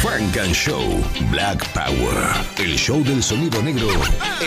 [0.00, 0.80] Frank and Show
[1.30, 2.16] Black Power.
[2.56, 3.88] El show del sonido negro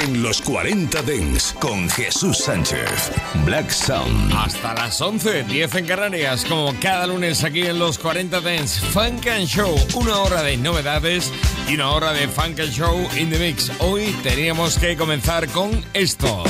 [0.01, 3.11] en los 40 Dents con Jesús Sánchez.
[3.45, 4.33] Black Sound.
[4.33, 8.79] Hasta las 11, 10 en Canarias, como cada lunes aquí en los 40 Dents.
[8.79, 11.31] Funk and Show, una hora de novedades
[11.69, 13.71] y una hora de Funk and Show in the Mix.
[13.77, 16.43] Hoy teníamos que comenzar con esto.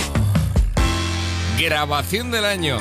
[1.59, 2.77] Grabación del año.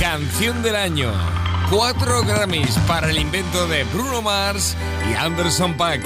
[0.00, 4.76] Canción del año cuatro Grammys para el invento de Bruno Mars
[5.10, 6.00] y Anderson Paak.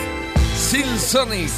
[0.56, 1.50] Silk Sonic.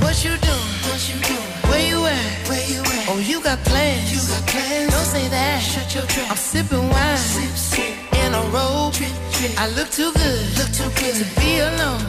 [0.00, 0.72] What you doing?
[0.86, 1.70] What you doing?
[1.70, 2.48] Where you at?
[2.48, 3.08] Where you at?
[3.08, 4.12] Oh, you got plans.
[4.12, 4.92] You got plans.
[4.92, 5.60] Don't say that.
[5.60, 6.30] Shut your trap.
[6.30, 7.16] I'm sipping wine.
[7.16, 8.14] Sip, sip.
[8.24, 8.92] In a robe.
[8.92, 9.52] Drip, drip.
[9.58, 10.58] I look too good.
[10.58, 12.02] Look too good to be alone.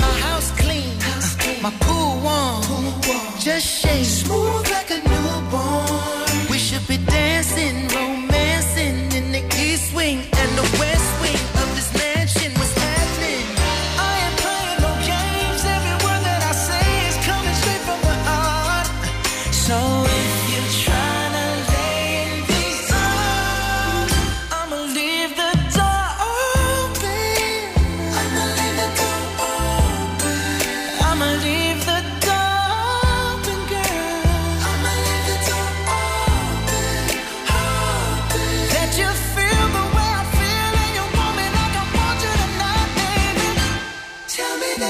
[0.00, 0.98] My house clean.
[1.00, 1.62] House clean.
[1.62, 2.62] My pool warm.
[2.62, 3.38] Pool warm.
[3.38, 4.04] Just shake.
[4.04, 6.22] Smooth like a newborn.
[6.50, 7.91] We should be dancing, romancing
[10.02, 10.91] swing and the west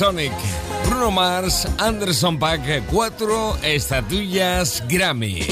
[0.00, 0.32] Sonic.
[0.86, 5.42] Bruno Mars, Anderson Paak, cuatro estatuillas Grammy.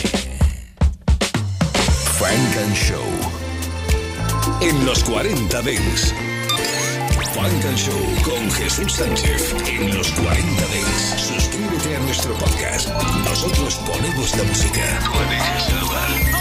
[2.17, 3.05] Frank and Show.
[4.63, 6.15] En los 40 Dents.
[7.35, 9.55] Frank and Show con Jesús Sánchez.
[9.67, 11.29] En los 40 Dents.
[11.29, 12.89] Suscríbete a nuestro podcast.
[13.29, 14.99] Nosotros ponemos la música.
[15.05, 16.38] Tú eliges el lugar.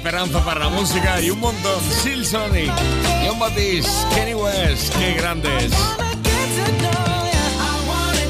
[0.00, 1.78] Esperanza para la música y un montón.
[1.92, 2.72] Sil Sonic,
[3.22, 5.72] John Batiste, Kenny West, qué grandes.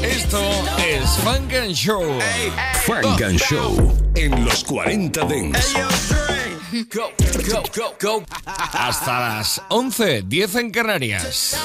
[0.03, 0.41] Esto
[0.85, 2.19] es Funk and Show.
[2.85, 5.73] Funk and Show en los 40 Dents.
[8.73, 11.55] Hasta las 11, 10 en Canarias.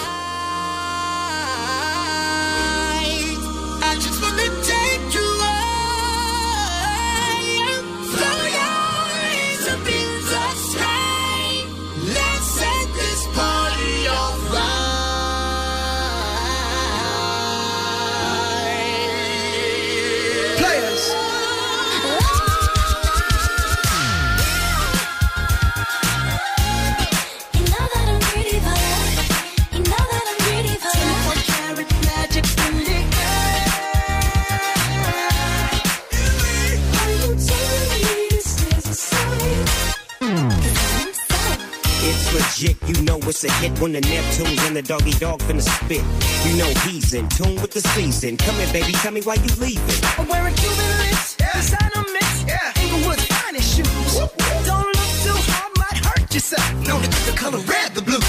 [43.46, 46.02] A hit when the Neptune's and the doggy dog finna spit.
[46.44, 48.36] You know he's in tune with the season.
[48.36, 50.00] Come here, baby, tell me why you leaving.
[50.18, 51.52] I'm wearing Cuban links, yeah.
[51.54, 52.82] designer mix, yeah.
[52.82, 53.86] Inglewood's finest shoes.
[54.14, 54.64] Whoop, whoop.
[54.66, 56.66] Don't look too hard, might hurt yourself.
[56.86, 58.22] Known to the color red, the blues.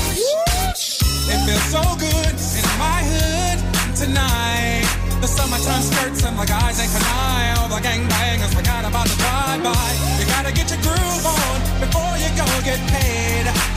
[1.28, 3.60] It feels so good in my hood
[3.98, 4.86] tonight.
[5.22, 7.58] The summertime skirts and the guys ain't canine.
[7.58, 9.88] All the gangbangers forgot about the drive-by.
[10.20, 13.77] You gotta get your groove on before you go get paid.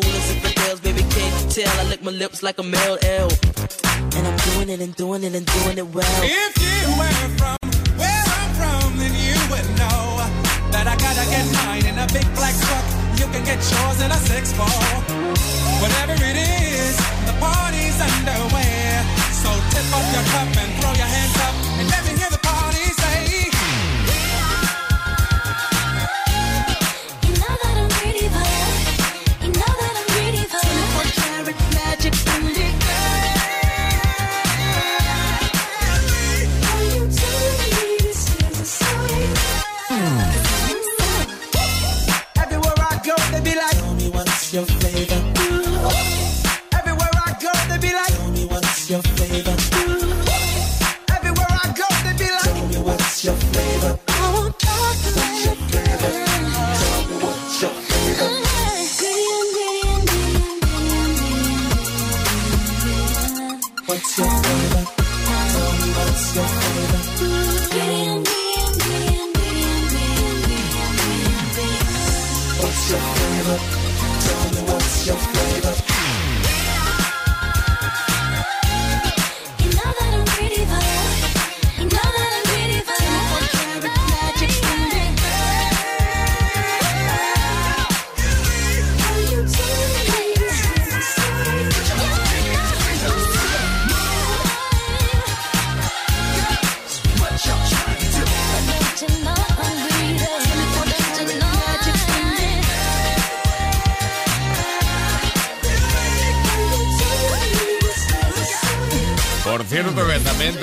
[0.00, 0.76] as hell and cool.
[0.82, 1.80] Baby, can't you tell?
[1.80, 3.28] I lick my lips like a male L.
[4.16, 6.16] And I'm doing it and doing it and doing it well.
[6.22, 7.56] If you were from
[8.00, 10.24] where I'm from, then you would know
[10.72, 12.84] that I gotta get mine in a big black truck.
[13.20, 14.80] You can get yours in a six four.
[15.82, 16.96] Whatever it is,
[17.28, 19.04] the party's underway.
[19.42, 21.35] So tip up your cup and throw your hands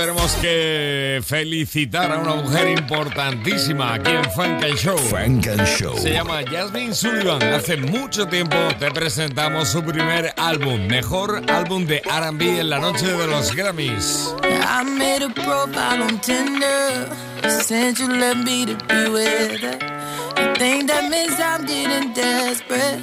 [0.06, 4.98] tenemos que felicitar a una mujer importantísima aquí en Funk and Show.
[4.98, 5.98] Funk and Show.
[5.98, 7.42] Se llama Jasmine Sullivan.
[7.42, 13.06] Hace mucho tiempo te presentamos su primer álbum, mejor álbum de R&B en la noche
[13.06, 14.36] de los Grammys.
[14.44, 17.08] I made a profile on Tinder.
[17.62, 19.78] Since you left me to be with her.
[20.36, 23.00] I think that means I'm getting desperate.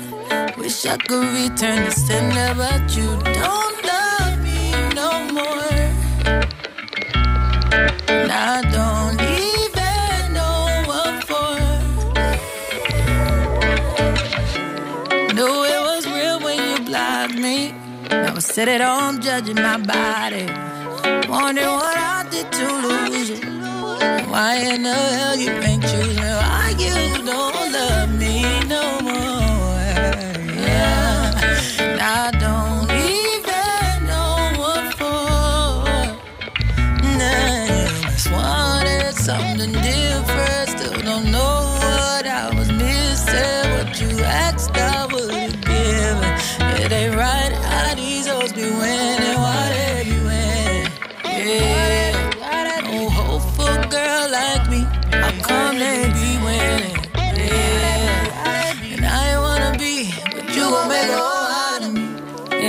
[0.58, 5.79] Wish I could return the sender, but you don't love me no more.
[18.40, 20.46] I sit at home judging my body.
[21.28, 23.36] Wondering what I did to lose you.
[24.30, 26.22] Why in the hell you ain't choose me?
[26.22, 27.59] Why you don't
[39.30, 40.68] something different.
[40.70, 41.59] Still don't know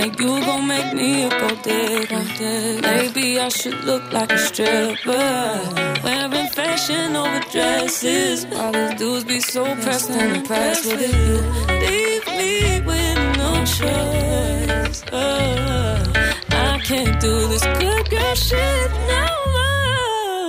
[0.02, 1.30] Yeah, you gon' make me a
[1.62, 2.80] digger.
[2.82, 5.60] Maybe I should look like a stripper.
[6.02, 8.44] Wearing fashion over dresses.
[8.56, 11.36] All these dudes be so pressed and impressed with you.
[11.86, 15.04] Leave me with no choice.
[15.12, 16.12] Uh,
[16.50, 19.26] I can't do this good girl shit no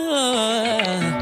[0.10, 1.13] more.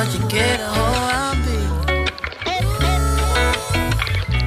[0.00, 0.60] What you get.
[0.62, 1.58] I'll be.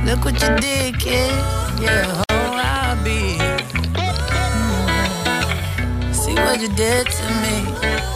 [0.04, 1.32] Look what you did, kid.
[1.80, 3.38] Yeah, a I'll be.
[4.50, 6.14] Mm.
[6.16, 8.13] See what you did to me.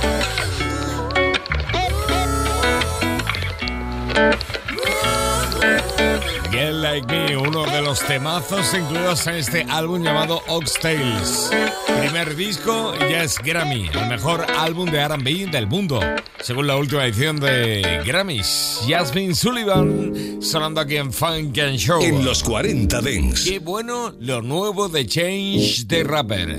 [6.98, 11.52] Like Me, uno de los temazos incluidos en este álbum llamado Oxtails.
[12.00, 16.00] Primer disco y ya es Grammy, el mejor álbum de RB del mundo,
[16.42, 18.80] según la última edición de Grammys.
[18.88, 22.02] Jasmine Sullivan sonando aquí en Funk and Show.
[22.02, 23.44] En los 40 Dents.
[23.44, 26.50] Qué bueno lo nuevo de Change the Rapper.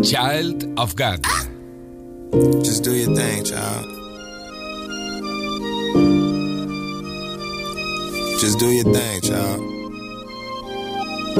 [0.00, 1.20] Child of God.
[2.64, 3.91] Just do your thing, child.
[8.42, 9.60] Just do your thing, child.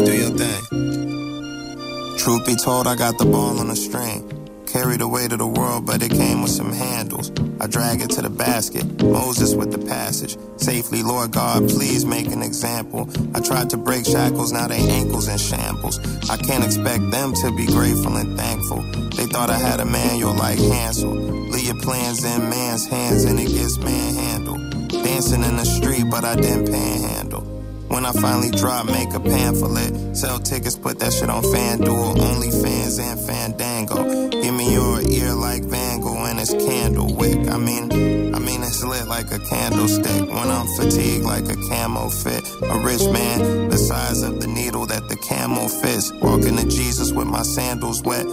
[0.07, 2.17] Do your thing.
[2.17, 4.23] Truth be told, I got the ball on a string.
[4.67, 7.33] Carried the weight of the world, but it came with some handles.
[7.59, 9.03] I drag it to the basket.
[9.03, 10.37] Moses with the passage.
[10.59, 13.11] Safely, Lord God, please make an example.
[13.35, 15.99] I tried to break shackles, now they ankles in shambles.
[16.31, 18.81] I can't expect them to be grateful and thankful.
[19.17, 21.11] They thought I had a manual like Hansel.
[21.11, 24.72] Leave your plans in man's hands and it gets manhandled.
[25.13, 27.43] Dancing in the street, but I didn't panhandle.
[27.89, 30.17] When I finally drop, make a pamphlet.
[30.17, 34.31] Sell tickets, put that shit on FanDuel, OnlyFans, and Fandango.
[34.31, 37.37] Give me your ear like Van Gogh and it's candle wick.
[37.47, 37.93] I mean,
[38.35, 40.31] I mean it's lit like a candlestick.
[40.31, 42.49] When I'm fatigued like a camo fit.
[42.63, 46.11] A rich man, the size of the needle that the camel fits.
[46.23, 48.25] Walking to Jesus with my sandals wet.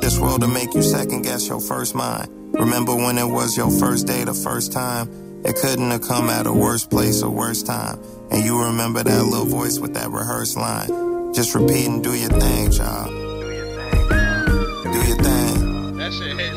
[0.00, 2.28] This world to make you second guess your first mind.
[2.54, 5.27] Remember when it was your first day, the first time?
[5.44, 8.00] It couldn't have come at a worse place or worse time.
[8.30, 11.32] And you remember that little voice with that rehearsed line.
[11.34, 13.08] Just repeat and do your thing, child.
[13.08, 15.96] Do your thing.
[15.96, 16.52] That shit hit.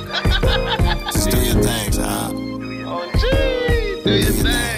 [1.13, 2.33] Just do your thing, child.
[2.85, 4.01] Oh, gee.
[4.03, 4.71] Do your thing.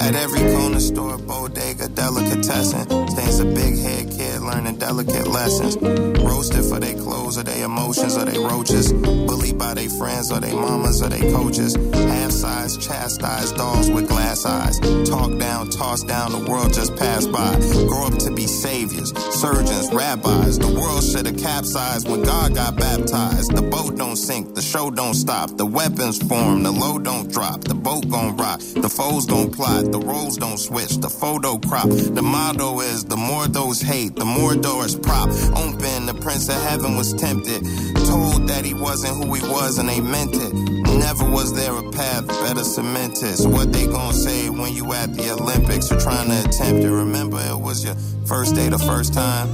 [0.00, 5.76] At every corner store, bodega, delicatessen, stands a big head kid learning delicate lessons.
[6.22, 8.92] Roasted for their clothes or their emotions or their roaches.
[8.92, 9.57] Bullied by their
[9.98, 11.74] friends or their mamas or their coaches.
[11.92, 14.78] Half size, chastised dolls with glass eyes.
[15.08, 17.54] Talk down, toss down, the world just passed by.
[17.88, 20.58] Grow up to be saviors, surgeons, rabbis.
[20.58, 23.56] The world should have capsized when God got baptized.
[23.56, 25.56] The boat don't sink, the show don't stop.
[25.56, 27.62] The weapons form, the load don't drop.
[27.62, 29.90] The boat gon' rock, the foes gon' plot.
[29.90, 31.88] The roles don't switch, the photo crop.
[31.88, 35.28] The motto is the more those hate, the more doors prop.
[35.56, 37.64] Open, the prince of heaven was tempted.
[38.06, 40.77] Told that he wasn't who he was and they meant it.
[40.98, 43.36] Never was there a path better cemented.
[43.36, 46.90] So what they gonna say when you at the Olympics or trying to attempt it?
[46.90, 47.94] Remember it was your
[48.26, 49.52] first day the first time.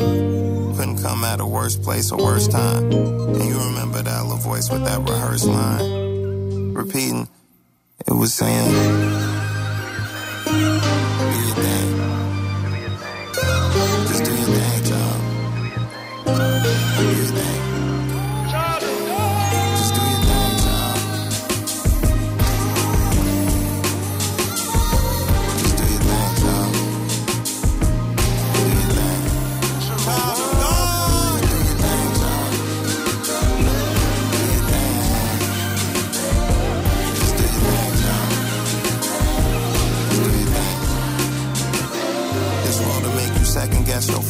[0.74, 2.90] Couldn't come at a worse place or worse time.
[2.90, 6.72] And you remember that little voice with that rehearsed line.
[6.74, 7.28] Repeating,
[8.07, 9.34] it was saying,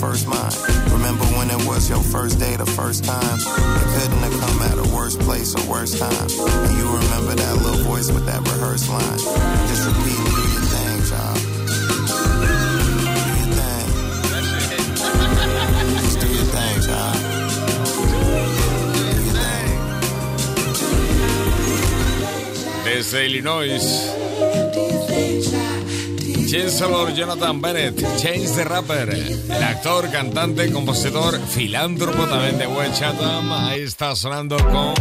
[0.04, 0.54] first mind.
[0.92, 3.38] Remember when it was your first day, the first time?
[3.80, 6.28] It couldn't have come at a worse place or worse time.
[6.64, 9.18] And you remember that little voice with that rehearsed line.
[9.68, 11.38] Just repeat, do your thing, child.
[12.44, 12.52] Do
[13.40, 13.88] your thing.
[16.04, 17.16] Just do your thing, child.
[17.96, 19.70] Do your thing.
[22.84, 23.86] Desde Illinois.
[26.46, 33.50] Chancellor Jonathan Bennett, Chance the Rapper, el actor, cantante, compositor, filántropo también de West Chatham,
[33.52, 34.94] ahí está sonando con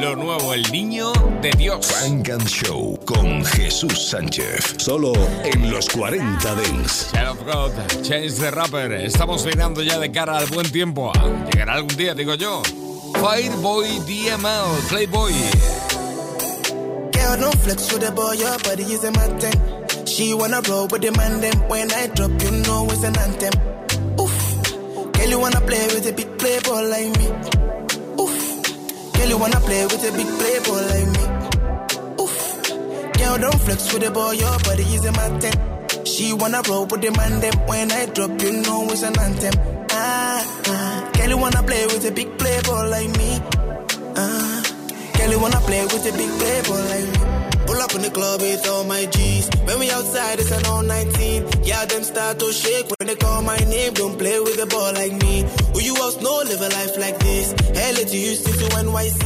[0.00, 1.86] lo nuevo, El Niño de Dios.
[1.86, 4.76] Frank and Show con Jesús Sánchez.
[4.78, 5.12] Solo
[5.44, 7.10] en los 40 Dents.
[7.12, 11.12] Child of God, Chance the Rapper, estamos mirando ya de cara al buen tiempo.
[11.50, 12.62] Llegará algún día, digo yo.
[13.14, 15.32] Fireboy DML, Playboy.
[17.12, 19.79] Girl, don't flex with the boy, your body is thing.
[20.10, 21.68] She wanna roll with the man them.
[21.68, 23.54] When I drop, you know it's an anthem.
[24.18, 25.12] Oof.
[25.12, 27.26] Girl, you wanna play with a big playboy like me.
[28.18, 29.12] Oof.
[29.14, 31.24] Girl, you wanna play with a big playboy like me.
[32.24, 32.36] Oof.
[33.18, 36.04] Girl, don't flex with the boy, your body is a man thing.
[36.04, 37.54] She wanna roll with the man them.
[37.68, 39.54] When I drop, you know it's an anthem.
[39.92, 41.10] Ah, ah.
[41.14, 43.38] Girl, you wanna play with a big playboy like me.
[44.16, 44.62] Ah.
[45.16, 47.39] Girl, you wanna play with a big playboy like me.
[47.70, 49.48] Pull up in the club with all my G's.
[49.62, 51.62] When we outside, it's an all 19.
[51.62, 53.94] Yeah, them start to shake when they call my name.
[53.94, 55.46] Don't play with a ball like me.
[55.72, 57.54] Who you else know live a life like this?
[57.70, 59.22] LA to Houston to NYC.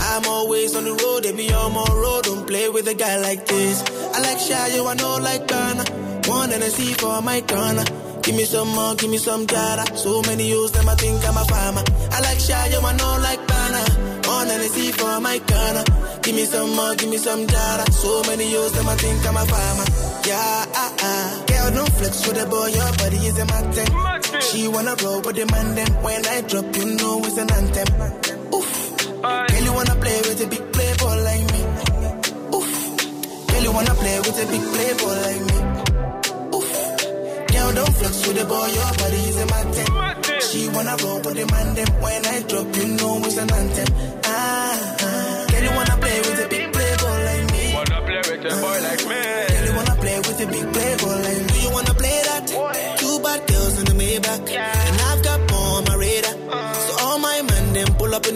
[0.00, 2.22] I'm always on the road, they be on my road.
[2.22, 3.82] Don't play with a guy like this.
[4.14, 5.82] I like shy, you I know like Ghana.
[6.30, 7.82] One and a C for my corner.
[8.22, 9.84] Give me some more, give me some jara.
[9.96, 11.82] So many use them, I think I'm a farmer.
[12.12, 14.17] I like shy, you I know like Ghana.
[14.30, 15.84] A C for my corner.
[16.22, 17.90] Give me some more, give me some jara.
[17.90, 19.84] So many use them, I think I'm a farmer.
[20.26, 21.44] Yeah, ah, ah.
[21.46, 24.40] Girl, don't flex with the boy, your body is a mountain.
[24.42, 27.88] She wanna roll with the man, then when I drop, you know it's an anthem.
[28.52, 29.22] Oof.
[29.22, 30.67] Girl, you wanna play with a big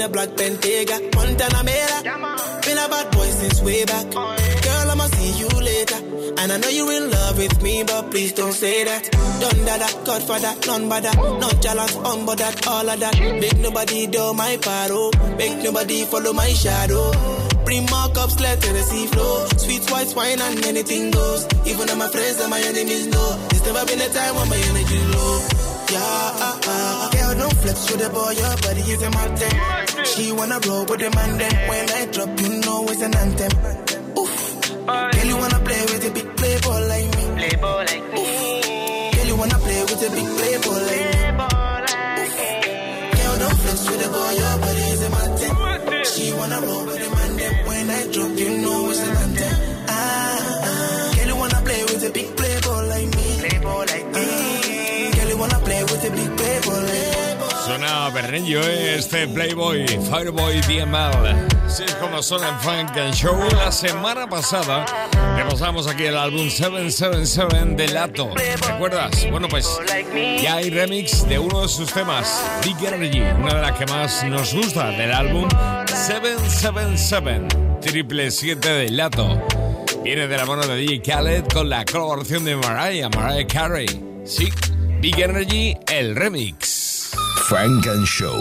[0.02, 1.14] a black Bentayga.
[1.14, 2.02] Montana Mera.
[2.62, 4.10] Been a bad boy since way back.
[4.10, 5.96] Girl, I'ma see you later.
[6.38, 9.10] And I know you're in love with me, but please don't say that.
[9.12, 11.16] Done that, that, Godfather, none but that.
[11.16, 13.18] Not jealous, um, but that, all of that.
[13.18, 15.12] Make nobody do my paro.
[15.36, 17.12] Make nobody follow my shadow.
[17.64, 19.46] Bring more cups, let Tennessee flow.
[19.56, 21.46] Sweet white wine and anything goes.
[21.66, 23.28] Even though my friends and my enemies know.
[23.50, 25.61] There's never been a time when my energy low.
[25.92, 27.10] Yeah, ah, ah.
[27.12, 29.56] Girl, don't flex with the boy, your body is a mountain.
[30.10, 33.52] She wanna roll with the man, then when I drop, you know it's an anthem.
[34.16, 34.34] Oof.
[34.88, 37.24] Girl, you wanna play with a big playboy like me.
[37.40, 38.24] Playboy like me.
[39.12, 41.44] Girl, you wanna play with a big playboy like me.
[43.18, 45.52] Girl, don't flex with the boy, your body is a mountain.
[46.08, 49.51] She wanna roll with the man, then when I drop, you know it's an anthem.
[58.14, 58.96] ¿Eh?
[58.98, 61.48] Este Playboy, Fireboy DML.
[61.68, 63.38] Sí, es como suena en Funk and Show.
[63.56, 64.84] La semana pasada
[65.36, 68.30] repasamos aquí el álbum 777 de Lato.
[68.68, 69.26] ¿Recuerdas?
[69.30, 69.66] Bueno, pues
[70.42, 74.24] ya hay remix de uno de sus temas, Big Energy, una de las que más
[74.24, 75.48] nos gusta del álbum
[75.86, 77.48] 777,
[77.80, 79.40] triple 7 de Lato.
[80.04, 83.86] Viene de la mano de DJ Khaled con la colaboración de Mariah, Mariah Carey.
[84.24, 84.50] Sí,
[85.00, 86.81] Big Energy, el remix.
[87.52, 88.40] Funk and Show.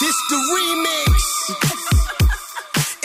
[0.00, 1.14] This the remix.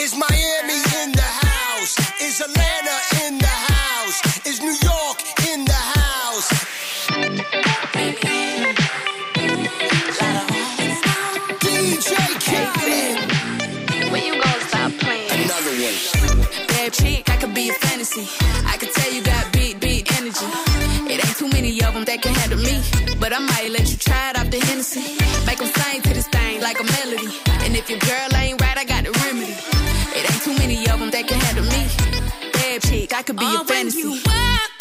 [0.00, 1.94] Is Miami in the house?
[2.20, 4.44] Is Atlanta in the house?
[4.44, 6.48] Is New York in the house?
[11.62, 14.10] DJ Khaled.
[14.10, 15.30] When you gonna stop playing?
[15.44, 16.66] Another one.
[16.66, 18.26] Bad chick, I could be a fantasy.
[18.66, 20.46] I could tell you got big, big energy.
[21.12, 22.82] It ain't too many of them that can handle me.
[23.22, 24.31] But I might let you try
[27.92, 29.52] if your girl ain't right, I got the remedy.
[30.18, 32.52] It ain't too many of them that can handle me.
[32.52, 34.71] Bad chick, I could be a fantasy.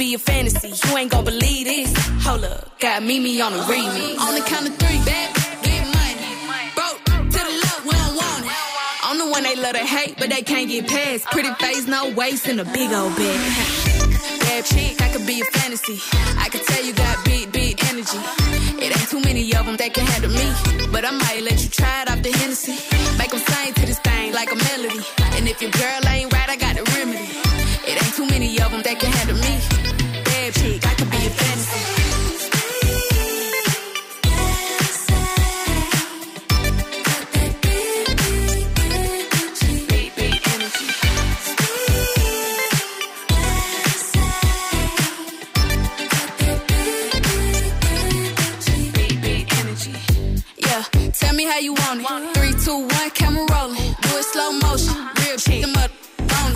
[0.00, 1.92] Be a fantasy, you ain't gon' believe this.
[2.24, 4.18] Hold up, got Mimi on the remix.
[4.18, 5.28] On the count of three, back,
[5.60, 6.72] get money.
[6.74, 8.52] Broke to the love, we don't want it.
[9.04, 11.26] I'm the one they love to hate, but they can't get past.
[11.26, 13.40] Pretty face, no waist, and a big old bag.
[14.40, 16.00] Bad chick, I could be a fantasy.
[16.38, 18.20] I could tell you got big, big energy.
[18.80, 20.48] It ain't too many of them that can handle me.
[20.90, 22.72] But I might let you try it off the Hennessy.
[23.18, 25.04] Make them sing to this thing like a melody.
[25.36, 26.29] And if your girl ain't
[51.50, 52.34] how you want it.
[52.36, 53.94] Three, two, one, camera rolling.
[54.02, 54.94] Do it slow motion.
[55.18, 55.90] Real chick, them up.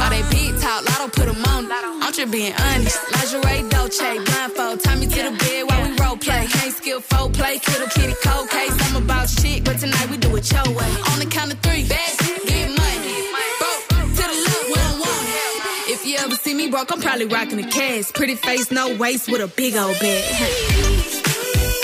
[0.01, 1.67] All they big talk, lotto put them on.
[2.03, 2.99] I'm just being honest.
[3.13, 4.81] Lingerie, Dolce, blindfold.
[4.85, 6.47] Tie me to the bed while we role play.
[6.47, 8.77] Can't skill folk play, kiddo kitty cold case.
[8.87, 10.91] I'm about shit, but tonight we do it your way.
[11.11, 12.13] On the count of three, bad,
[12.47, 13.17] get money.
[13.61, 13.85] Broke
[14.19, 15.91] to the left, we don't want.
[15.91, 18.13] If you ever see me broke, I'm probably rocking a cash.
[18.13, 21.21] Pretty face, no waist, with a big old bag.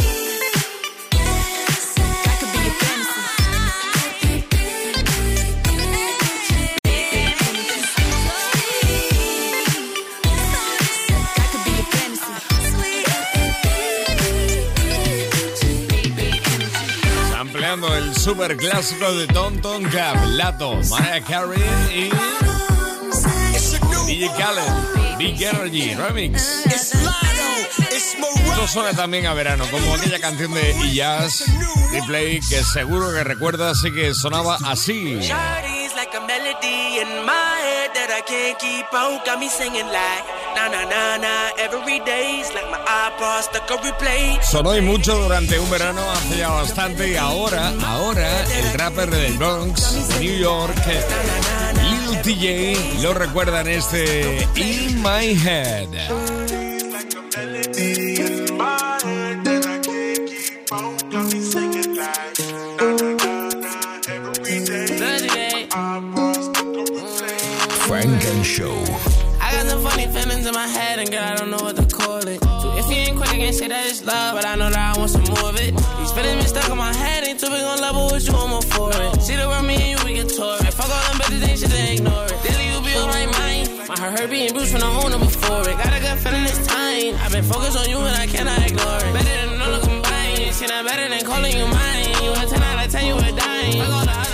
[18.21, 22.11] super clásico de Don Ton Cap, Lato, Mariah Carey y
[24.07, 26.67] DJ Khaled, Big Energy Remix.
[27.87, 31.45] Esto suena también a verano, como aquella canción de E-Jazz,
[31.93, 35.19] Replay, que seguro que recuerdas y que sonaba así.
[37.91, 39.25] Head that I can't keep out.
[39.25, 40.25] Got me singing like
[40.55, 44.39] na na na na every day's like my iPod stuck on replay.
[44.43, 49.39] Sonó y mucho durante un verano hace ya bastante y ahora, ahora el rapper del
[49.39, 50.77] Bronx, New York,
[51.91, 55.89] Lil TJ, lo recuerdan este In My Head.
[68.41, 68.73] And Show.
[69.37, 71.85] I got some funny feelings in my head, and girl, I don't know what to
[71.85, 72.41] call it.
[72.41, 74.97] So if you ain't quick, I can't say that it's love, but I know that
[74.97, 75.77] I want some more of it.
[75.77, 78.63] These feelings been stuck in my head, ain't too big on level with you, I'm
[78.73, 79.21] for it.
[79.21, 80.73] See the world, me and you, we get tore it.
[80.73, 82.39] Fuck all them bitches, ain't shit, they ignore it.
[82.41, 83.89] Daily, you be on my mind.
[83.93, 85.77] My heart hurt being bruised from the owner before it.
[85.77, 87.13] Got a good feeling this time.
[87.21, 89.13] I've been focused on you, and I cannot ignore it.
[89.21, 90.49] Better than all of combined.
[90.57, 92.09] See that better than calling you mine.
[92.25, 93.85] You a 10 out of 10, you a dime.
[93.85, 94.30] Fuck all the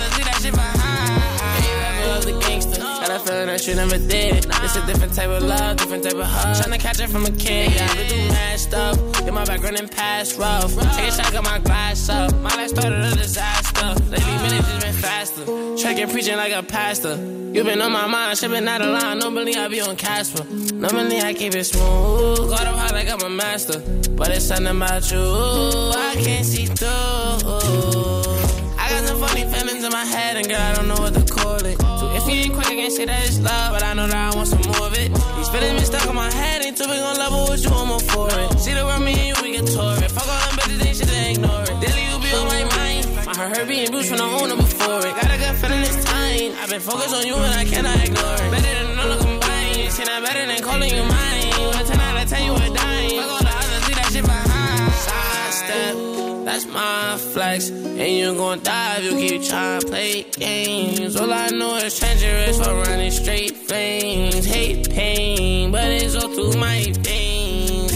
[3.27, 4.45] feeling that you never did.
[4.63, 6.55] It's a different type of love, different type of hug.
[6.55, 7.73] Tryna catch it from a kid.
[7.73, 8.95] Yeah, I do mad stuff.
[9.25, 10.73] Get my background in past rough.
[10.95, 12.33] Take a shot, got my glass up.
[12.35, 13.87] My life started a disaster.
[14.11, 15.45] Lately, minutes just been faster.
[15.45, 17.15] To preaching like a pastor.
[17.53, 19.19] You been on my mind, been out of line.
[19.19, 20.43] Normally I be on Casper.
[20.73, 22.49] Normally I keep it smooth.
[22.49, 23.79] Got up high like I'm a master.
[24.11, 26.87] But it's something about you I can't see through.
[28.77, 31.26] I got some funny feelings in my head, and girl, I don't know what to
[32.33, 34.61] ain't quick, I can't say that it's love, but I know that I want some
[34.61, 35.13] more of it.
[35.13, 37.91] These feelings been stuck in my head, ain't too big on level with you, I'm
[37.91, 38.59] all for it.
[38.59, 40.11] See the world, me and you, we get tore it.
[40.11, 41.77] Fuck all them bitches, they ignore it.
[41.79, 43.03] Daily, you be on my mind.
[43.25, 45.13] My heart hurt being bruised from the owner before it.
[45.15, 46.51] Got a good feeling this time.
[46.59, 48.51] I've been focused on you, and I cannot ignore it.
[48.51, 49.91] Better than all of combined.
[49.91, 51.85] See that better than calling you mine.
[51.87, 53.46] 10 out of 10, you a dime.
[56.47, 57.69] That's my flex.
[57.69, 61.17] And you gon' die if you keep trying to play games.
[61.17, 64.45] All I know is treacherous for running straight flames.
[64.45, 67.91] Hate pain, but it's all through my veins.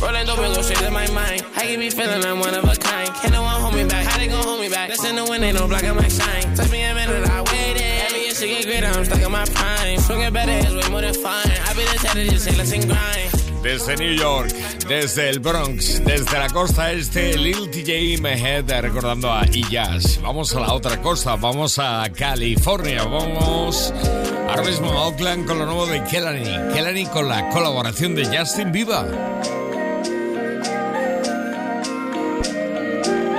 [0.00, 1.44] Rolling the and go straight to my mind.
[1.56, 3.12] I can be feeling I'm one of a kind.
[3.14, 4.06] Can't no one hold me back.
[4.06, 4.90] How they gon' hold me back?
[4.90, 6.54] That's in the wind, ain't no block, I might shine.
[6.54, 8.36] Touch me a minute, I waited.
[8.36, 9.98] She get greater, I'm stuck in my prime.
[9.98, 11.50] Swinging better is way more than fine.
[11.66, 13.45] I be the type to just say, let's grind.
[13.66, 14.48] Desde New York,
[14.88, 20.20] desde el Bronx, desde la costa este, Lil TJ Mehead recordando a Iyas.
[20.22, 23.92] Vamos a la otra costa, vamos a California, vamos
[24.48, 26.74] ahora mismo a Oakland con lo nuevo de Kelani.
[26.74, 29.04] Kelani con la colaboración de Justin Bieber.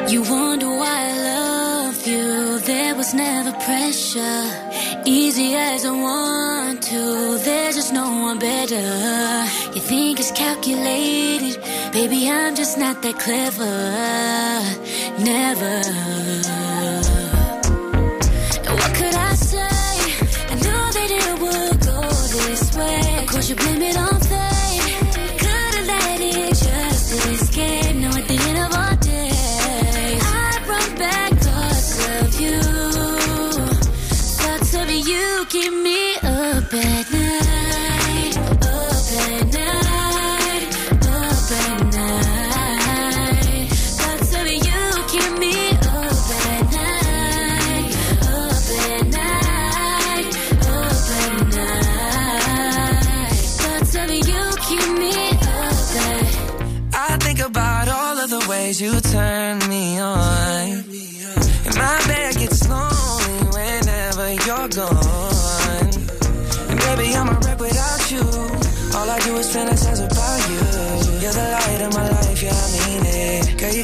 [0.10, 2.60] You wonder why I love you.
[2.66, 4.67] There was never pressure.
[5.10, 7.38] Easy as I want to.
[7.38, 8.76] There's just no one better.
[9.74, 11.62] You think it's calculated.
[11.94, 13.64] Baby, I'm just not that clever.
[15.24, 15.76] Never.
[18.76, 19.78] What could I say?
[20.52, 22.02] I knew that it would go
[22.50, 23.26] this way.
[23.28, 24.17] Course, you blame it on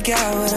[0.06, 0.53] I want, what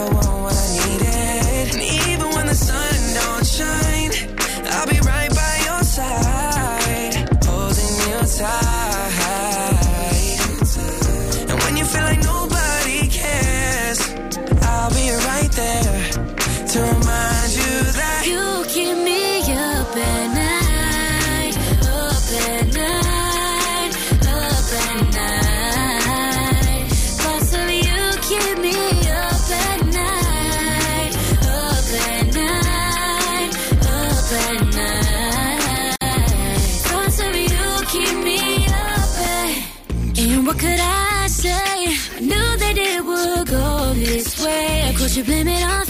[45.07, 45.86] course, you blame it on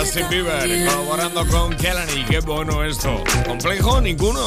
[0.00, 2.24] Justin Bieber colaborando con Kelani.
[2.24, 3.22] Qué bueno esto.
[3.46, 4.00] ¿Complejo?
[4.00, 4.46] Ninguno.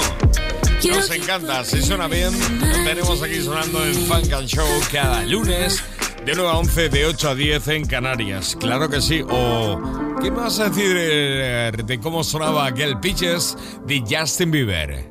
[0.90, 1.64] Nos encanta.
[1.64, 5.84] Si suena bien, lo tenemos aquí sonando en Funk and Show cada lunes
[6.26, 8.58] de 9 a 11, de 8 a 10 en Canarias.
[8.60, 9.22] Claro que sí.
[9.30, 9.80] O,
[10.24, 15.08] ¿qué me vas a decir eh, de cómo sonaba aquel Pitches de Justin Bieber?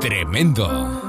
[0.00, 1.06] Tremendo.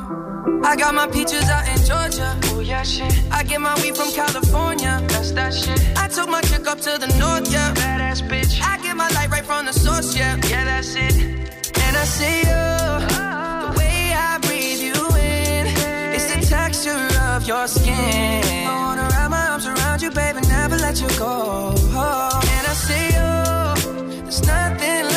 [0.65, 2.37] I got my peaches out in Georgia.
[2.51, 3.13] Oh yeah, shit.
[3.31, 5.01] I get my weed from California.
[5.07, 5.79] That's that shit.
[5.95, 7.96] I took my chick up to the north, yeah.
[8.17, 8.61] Badass bitch.
[8.61, 10.35] I get my light right from the source, yeah.
[10.49, 11.15] Yeah, that's it.
[11.15, 12.49] And I see you.
[12.49, 13.71] Uh-huh.
[13.73, 15.67] The way I breathe you in.
[16.15, 18.43] It's the texture of your skin.
[18.67, 21.73] I wanna wrap my arms around you, baby, never let you go.
[21.75, 24.21] And I see you.
[24.23, 25.16] There's nothing like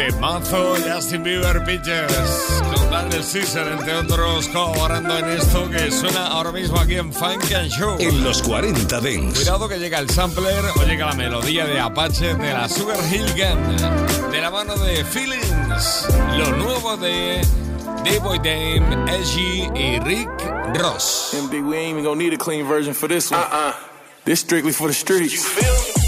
[0.00, 6.52] temazo Justin Bieber Pictures con Daniel Caesar, entre otros, colaborando en esto que suena ahora
[6.52, 7.96] mismo aquí en Funk and Show.
[7.98, 9.40] En los 40 Dents.
[9.40, 13.26] Cuidado que llega el sampler o llega la melodía de Apache de la Sugar Hill
[13.36, 16.08] Gang, de la mano de Feelings,
[16.38, 17.42] lo nuevo de
[18.04, 20.30] D-Boy Dame, SG y Rick
[20.78, 21.34] Ross.
[21.38, 23.40] And big, we ain't even gonna need a clean version for this one.
[23.40, 23.74] Uh-uh.
[24.24, 25.34] This strictly for the streets.
[25.34, 25.99] You feel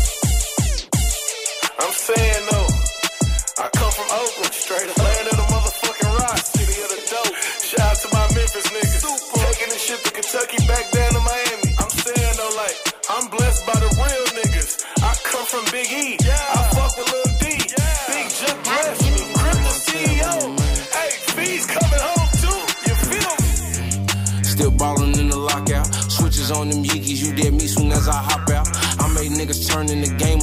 [10.32, 11.76] Kentucky, back down to Miami.
[11.76, 12.76] I'm saying though, like
[13.10, 14.82] I'm blessed by the real niggas.
[15.04, 17.44] I come from Big E, I fuck with Lil D,
[18.08, 20.32] Big Jump bless me, Crip CEO.
[20.96, 22.60] Hey, V's coming home too.
[22.88, 24.42] You feel me?
[24.42, 25.86] Still ballin' in the lockout.
[26.10, 28.68] Switches on them Yeekys, you did me soon as I hop out.
[29.04, 30.41] I made niggas turn in the they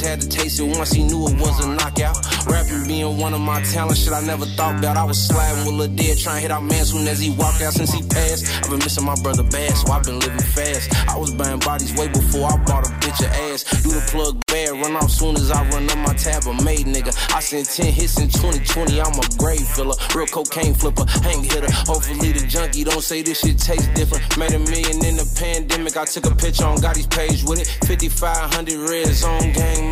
[0.00, 2.16] just had to taste it once he knew it was a knockout.
[2.46, 4.96] Rapping being one of my talents, shit I never thought about.
[4.96, 7.60] I was sliding with Lil Dead, trying to hit out man soon as he walked
[7.60, 8.48] out since he passed.
[8.64, 10.94] I've been missing my brother bad, so I've been living fast.
[11.08, 13.64] I was buying bodies way before I bought a bitch of ass.
[13.82, 16.46] Do the plug bad, run off soon as I run up my tab.
[16.46, 17.12] A made nigga.
[17.34, 19.96] I sent 10 hits in 2020, I'm a grave filler.
[20.14, 21.70] Real cocaine flipper, hang hitter.
[21.84, 24.24] Hopefully the junkie don't say this shit tastes different.
[24.38, 27.68] Made a million in the pandemic, I took a picture on Gotti's page with it.
[27.86, 29.89] 5500 red zone gang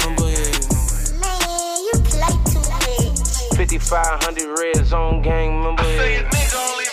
[3.68, 6.87] 5500 red zone gang member.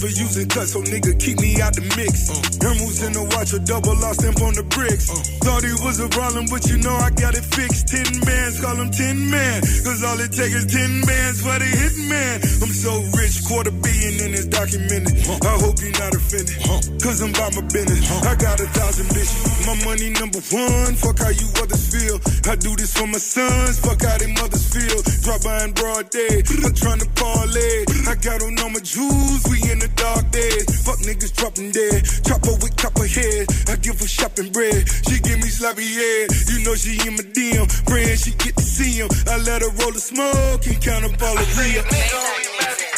[0.00, 2.32] Never using cuts, so nigga keep me out the mix.
[2.32, 2.40] Uh.
[2.64, 5.12] Emeralds in the watch, a double lost stamp on the bricks.
[5.12, 5.20] Uh.
[5.44, 7.92] Thought it was a problem, but you know I got it fixed.
[7.92, 9.60] Ten bands, call them ten man.
[9.60, 12.40] Cause all it takes is ten bands for the hit man.
[12.64, 15.20] I'm so rich, quarter billion in this documented.
[15.44, 16.56] I hope you're not offended.
[17.04, 18.00] Cause I'm by my business.
[18.24, 19.36] I got a thousand bitches.
[19.68, 20.96] My money number one.
[20.96, 22.16] Fuck how you others feel.
[22.48, 23.84] I do this for my sons.
[23.84, 24.96] Fuck how they mothers feel.
[25.28, 26.40] Drop by in broad day.
[26.64, 27.84] I'm trying to parlay.
[28.08, 29.44] I got on all my jewels.
[29.44, 30.66] We in the dark days.
[30.84, 32.04] Fuck niggas dropping dead.
[32.26, 33.46] Chopper with copper head.
[33.68, 34.88] I give her shopping bread.
[35.08, 36.30] She give me sloppy head.
[36.48, 37.66] You know she in my DM.
[37.86, 39.08] Praying she get to see him.
[39.26, 42.89] I let her roll the smoke and count up all the real.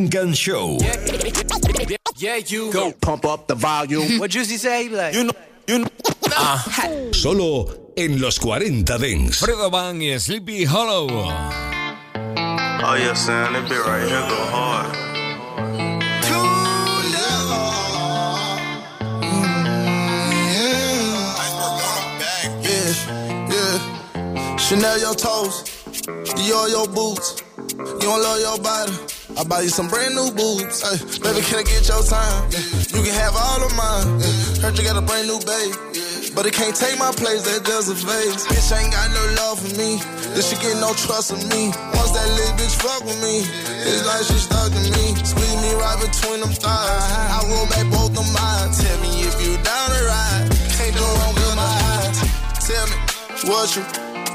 [0.00, 0.78] Funk and Show.
[2.16, 4.18] Yeah, you go pump up the volume.
[4.18, 4.84] what Juicy say?
[4.84, 5.32] He like, you know,
[5.68, 5.88] you know.
[6.32, 6.64] Ah.
[7.12, 9.44] Solo en los 40 Dance.
[9.44, 11.08] Fredo Bang y Sleepy Hollow.
[11.10, 14.96] Oh yeah, son, that bit right here go hard.
[20.50, 20.80] Mm,
[22.64, 22.94] yeah,
[23.52, 24.56] yeah.
[24.56, 25.62] Chanel your toes,
[26.36, 27.42] Dior your boots.
[27.76, 29.09] You don't love your body.
[29.38, 30.82] I buy you some brand new boobs.
[30.84, 32.50] Ay, baby, can I get your time?
[32.94, 34.20] You can have all of mine.
[34.62, 35.74] Heard you got a brand new babe.
[36.34, 38.46] But it can't take my place, that just a phase.
[38.46, 39.98] Bitch ain't got no love for me.
[40.34, 41.74] This she get no trust in me.
[41.90, 43.42] Once that little bitch fuck with me,
[43.82, 45.04] it's like she stuck to me.
[45.26, 47.10] Squeeze me right between them thighs.
[47.34, 48.70] I roll back both of mine.
[48.78, 50.46] Tell me if you down to ride.
[50.78, 52.18] Can't do wrong with my eyes.
[52.62, 52.96] Tell me
[53.50, 53.82] what you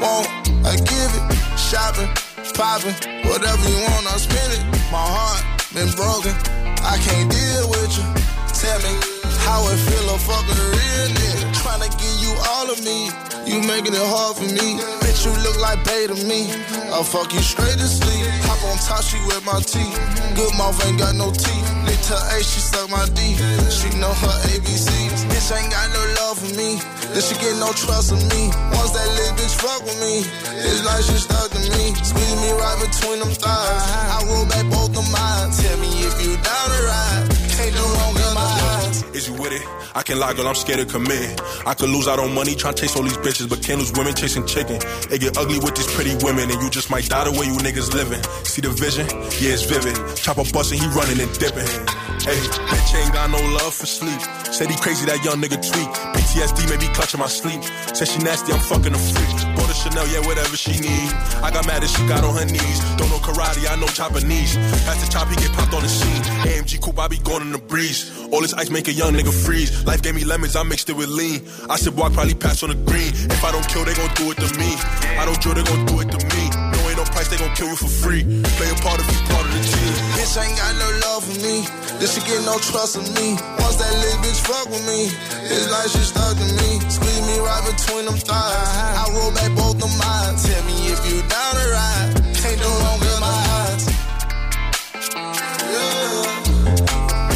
[0.04, 0.28] want,
[0.68, 1.26] I give it.
[1.56, 2.12] Shopping,
[2.54, 4.62] popping, whatever you want, I'll spend it.
[4.92, 5.42] My heart
[5.74, 6.36] been broken,
[6.86, 8.08] I can't deal with you.
[8.54, 8.94] Tell me
[9.46, 10.10] how it feel
[10.48, 11.42] to a real nigga.
[11.62, 13.10] Tryna give you all of me,
[13.50, 14.78] you making it hard for me.
[15.02, 16.52] Bitch, you look like pay to me.
[16.94, 18.45] I'll fuck you straight to sleep.
[18.66, 19.94] On top, she with my teeth.
[20.34, 21.68] Good mouth ain't got no teeth.
[21.86, 23.38] Little A, she suck my D.
[23.70, 25.22] She know her ABCs.
[25.30, 26.82] Bitch ain't got no love for me.
[27.14, 28.50] Then she get no trust in me.
[28.74, 30.26] Once that little bitch fuck with me,
[30.66, 31.94] it's like she stuck to me.
[32.02, 33.86] Squeeze me right between them thighs.
[34.12, 35.48] I roll back both of mine.
[35.54, 37.24] Tell me if you down to ride.
[37.56, 38.25] Can't do wrong eyes.
[39.16, 39.66] Is you with it?
[39.96, 41.40] I can lie, girl, I'm scared to commit.
[41.66, 43.94] I could lose out on money trying to chase all these bitches, but can't lose
[43.94, 44.76] women chasing chicken.
[45.10, 47.56] It get ugly with these pretty women, and you just might die the way you
[47.64, 48.22] niggas living.
[48.44, 49.08] See the vision?
[49.40, 49.96] Yeah, it's vivid.
[50.18, 52.05] Chopper busting, he running and dipping.
[52.26, 54.20] Hey, bitch ain't got no love for sleep.
[54.50, 55.90] Said he crazy, that young nigga tweet.
[56.18, 57.62] PTSD made me clutching my sleep.
[57.94, 59.38] Said she nasty, I'm fucking a freak.
[59.54, 61.14] Bought a Chanel, yeah, whatever she need.
[61.46, 62.80] I got mad as she got on her knees.
[62.98, 64.58] Don't know karate, I know Japanese.
[64.58, 66.24] To chop, he get popped on the scene.
[66.50, 68.10] AMG coupe, I be going in the breeze.
[68.34, 69.86] All this ice make a young nigga freeze.
[69.86, 71.46] Life gave me lemons, I mixed it with lean.
[71.70, 73.14] I said walk, probably pass on the green.
[73.14, 74.74] If I don't kill, they gon' do it to me.
[75.22, 76.75] I don't drill, they gon' do it to me.
[76.96, 78.24] No ain't no price, they gon' kill you for free.
[78.24, 79.92] Play a part if you part of the team.
[80.16, 81.68] Bitch ain't got no love for me.
[82.00, 83.36] Then she get no trust in me.
[83.60, 85.12] Once that little bitch fuck with me,
[85.44, 86.80] it's like she stuck to me.
[86.88, 88.32] Squeeze me right between them thighs.
[88.32, 90.40] I roll back both of mine.
[90.40, 92.12] Tell me if you down to ride.
[92.40, 93.84] Can't do wrong with my eyes.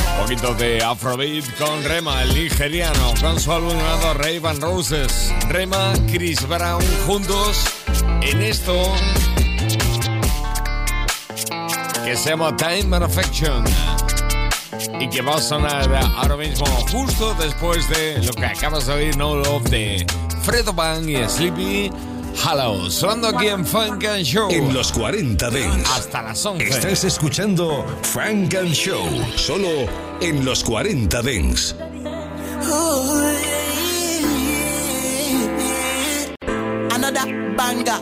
[0.07, 5.33] Un poquito de Afrobeat con Rema, el nigeriano, con su álbum llamado Rave and Roses.
[5.49, 7.57] Rema, Chris Brown juntos
[8.21, 8.95] en esto
[12.09, 13.63] que se llama Time and Affection
[14.99, 19.15] y que va a sonar ahora mismo justo después de lo que acabas de oír,
[19.15, 20.07] No Love de
[20.41, 21.91] Fredo Bang y Sleepy
[22.43, 24.49] Hollow, sonando aquí en Funk and Show.
[24.49, 25.87] En los 40 Dents.
[25.87, 26.67] Hasta las 11.
[26.67, 29.05] Estás escuchando Funk and Show,
[29.35, 29.69] solo
[30.19, 31.75] en los 40 Dents.
[36.91, 38.01] Another banger.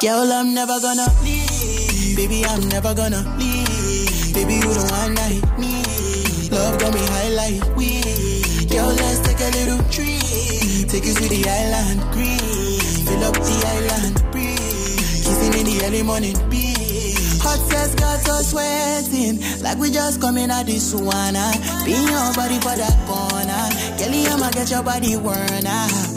[0.00, 1.91] Girl, I'm never gonna leave.
[2.14, 4.34] Baby, I'm never gonna leave.
[4.34, 6.52] Baby, you the one I need.
[6.52, 8.68] Love got me high like weed.
[8.68, 10.88] Girl, let's take a little trip.
[10.92, 12.80] Take you to the island, green.
[13.06, 15.24] Fill up the island, breeze.
[15.24, 17.16] Kissing in the early morning, beach.
[17.40, 19.40] Hot sex got us sweating.
[19.62, 21.48] Like we just coming out this sauna.
[21.48, 21.82] Ah.
[21.84, 23.48] Be your body for that corner.
[23.48, 23.96] Ah.
[23.98, 26.11] Kelly, I'ma get your body worn out.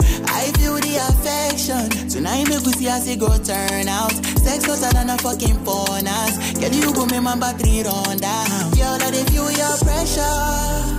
[0.98, 2.08] I affection.
[2.08, 4.12] Tonight make we see as it go turn out.
[4.40, 6.54] Sex hotter than a fucking phone ass.
[6.58, 8.70] Girl, you go make my battery run down.
[8.72, 10.96] Girl, that if you your pressure.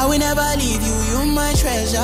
[0.00, 2.00] I will never leave you, you my treasure.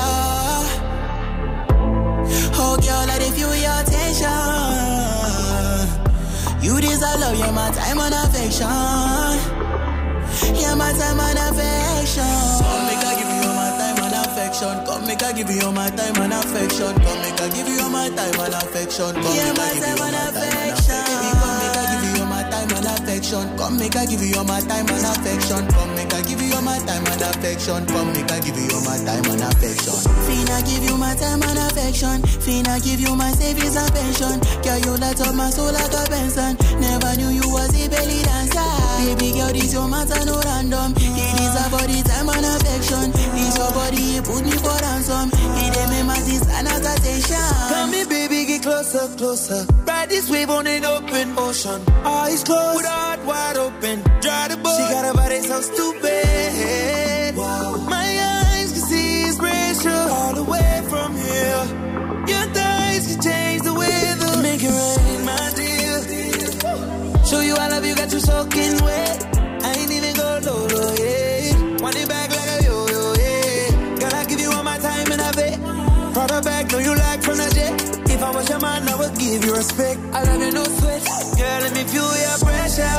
[2.61, 4.29] Oh, girl, that if you your attention.
[6.61, 8.69] You deserve love, you're my time and affection.
[10.61, 12.88] You're my time and affection.
[14.59, 14.85] Affection.
[14.85, 16.93] Come make I give you all my time and affection.
[16.95, 19.13] Come make I give you all my time and affection.
[19.15, 21.03] Come Yeah, make I give you all my time and affection.
[21.19, 23.57] Come make I give you all my time and affection.
[23.57, 25.67] Come make I give you all my time and affection.
[25.69, 27.85] Come make I give you all my time and affection.
[27.87, 29.95] Come make I give you all my time and affection.
[30.27, 32.21] Finna give you my time and affection.
[32.45, 34.37] Finna give you my savings and pension.
[34.61, 36.53] Girl, you light up my soul like a Benson.
[36.79, 38.69] Never knew you was a belly dancer.
[39.01, 40.93] Baby girl, this your matter no random.
[40.97, 43.07] It is about the time and affection.
[43.33, 45.29] This your body, it put me for ransom.
[45.33, 47.49] It ain't me my sister and attention.
[47.73, 49.65] Come here, baby, get closer, closer.
[49.87, 51.81] Ride this wave on an open ocean.
[52.05, 54.03] Eyes closed, with heart wide open.
[54.21, 54.77] Dry the boat.
[54.77, 57.35] She got a body so stupid.
[57.35, 57.78] My
[68.19, 69.17] you, soaking wet.
[69.63, 71.81] I ain't even go low, low, yeah.
[71.81, 73.99] Want it back like a yo-yo, yeah.
[73.99, 75.59] Girl, I give you all my time and I bet.
[76.13, 78.09] Proud back, know you like from the jet.
[78.09, 79.99] If I was your man, I would give you respect.
[80.13, 81.03] I love you, no sweat.
[81.37, 82.97] Girl, let me feel your pressure.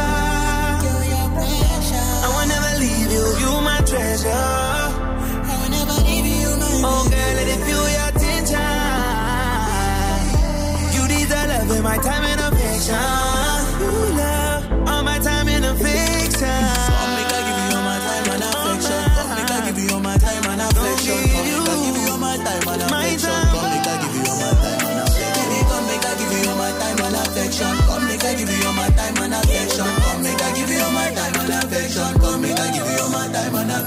[2.23, 4.29] I will never leave you, you my treasure.
[4.31, 6.51] I will never leave you,
[6.83, 8.71] my Oh, girl, let it feel your attention.
[10.97, 12.95] You deserve love in my time and affection.
[13.83, 14.40] Ooh, love,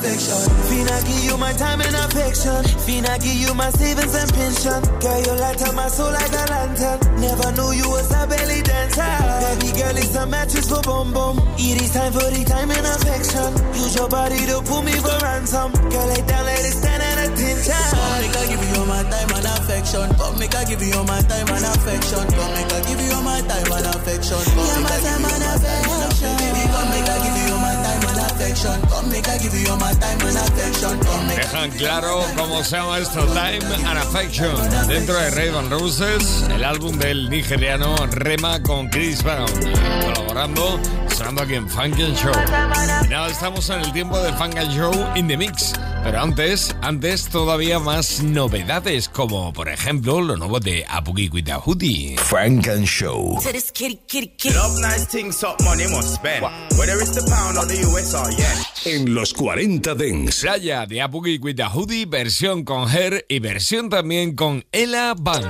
[0.04, 0.44] affection.
[0.70, 2.64] Finna give you my time and affection.
[2.86, 4.82] Finna give you my savings and pension.
[5.00, 7.00] Girl, you light up my soul like a lantern.
[7.22, 9.14] Never knew you was a belly dancer.
[9.44, 11.38] Baby girl, it's a mattress for boom boom.
[11.58, 13.52] It is time for the time and affection.
[13.74, 15.72] Use your body to put me for ransom.
[15.72, 17.84] Girl, lay down, let it stand at attention.
[17.94, 20.08] Come make I give you all my time and affection.
[20.18, 22.24] Come make I give you all my time and affection.
[22.34, 24.42] Come make I give you all my time and affection.
[24.44, 26.13] Come make I give you all my time and affection.
[31.36, 34.56] Dejan claro cómo se llama esto, Time and Affection.
[34.88, 39.46] Dentro de Raven Roses, el álbum del nigeriano Rema con Chris Brown.
[40.06, 40.80] Colaborando,
[41.16, 42.34] sonando aquí en Funk and Show.
[43.06, 45.74] Y nada, estamos en el tiempo de Funk and Show in the Mix.
[46.04, 51.48] Pero antes, antes todavía más novedades, como por ejemplo lo nuevo de A Boogie wit
[51.48, 52.18] da Hoodie.
[52.18, 53.40] Funk and Show.
[53.42, 54.54] To this kitty, kitty, kitty.
[54.54, 56.44] Love nice things, up money must spend.
[56.78, 58.58] Whether it's the pound or the US or yen.
[58.86, 60.42] En los 40 Dance.
[60.42, 65.14] Playa de A Boogie wit da Hoodie, versión con Her y versión también con Ella
[65.18, 65.44] Van.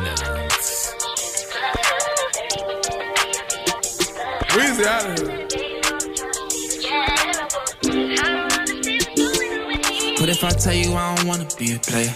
[4.56, 5.62] Weezy
[10.46, 12.14] I tell you I don't wanna be a player?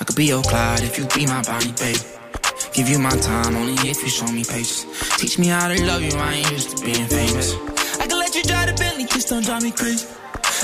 [0.00, 2.02] I could be your Clyde if you be my Bonnie, babe.
[2.72, 4.86] Give you my time only if you show me patience.
[5.18, 7.54] Teach me how to love you, I ain't used to being famous.
[8.00, 10.06] I can let you drive the Bentley, just don't drive me crazy.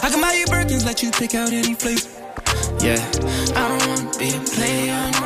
[0.03, 2.09] I can buy you Birkins, let you pick out any place.
[2.83, 2.99] Yeah,
[3.55, 5.26] I don't wanna be a player, no,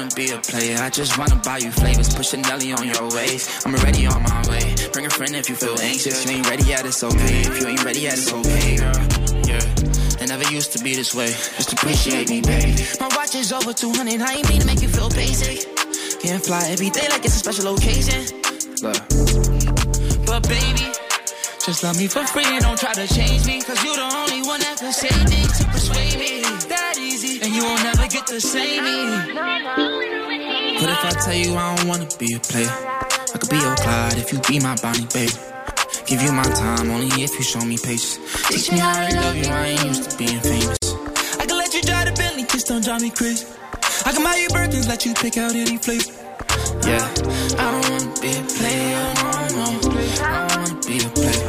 [0.00, 0.78] wanna be a player.
[0.80, 2.14] I just wanna buy you flavors.
[2.14, 3.66] Push Nelly on your waist.
[3.66, 4.74] I'm already on my way.
[4.92, 6.24] Bring a friend if you feel anxious.
[6.24, 7.40] You ain't ready yet, it's okay.
[7.44, 8.76] If you ain't ready yet, it's okay.
[9.50, 10.22] Yeah.
[10.22, 11.28] It never used to be this way.
[11.28, 12.74] Just appreciate me, baby.
[12.98, 14.22] My watch is over 200.
[14.22, 15.68] I ain't mean to make you feel basic.
[16.20, 18.24] Can't fly every day like it's a special occasion.
[18.80, 20.86] But baby,
[21.66, 23.60] just love me for free and don't try to change me.
[23.60, 26.40] Cause you the only one that can say things to persuade me.
[26.68, 27.42] That easy.
[27.42, 29.34] And you won't never get to say me.
[30.80, 32.68] What if I tell you I don't wanna be a player?
[32.68, 35.30] I could be your Clyde if you be my Bonnie, babe.
[36.06, 38.18] Give you my time only if you show me patience.
[38.48, 40.78] Teach me how to love you, I ain't used to being famous.
[41.38, 43.46] I can let you drive the Bentley, just don't drive me crazy.
[44.04, 46.12] I can buy you Birkins, let you pick out any flavor.
[46.84, 47.04] Yeah,
[47.58, 49.66] I don't wanna be a player, no, no.
[50.20, 51.48] I don't wanna be a player.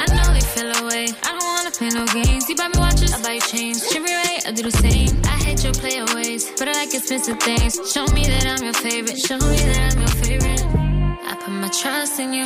[0.00, 1.06] I know they feel away.
[1.22, 2.48] I don't wanna play no games.
[2.48, 3.78] You buy me watches, I buy you chains.
[3.94, 5.27] Me right, I do the same.
[5.58, 7.74] I hate your player ways, but I like expensive things.
[7.92, 9.18] Show me that I'm your favorite.
[9.18, 10.62] Show me that I'm your favorite.
[11.26, 12.44] I put my trust in you.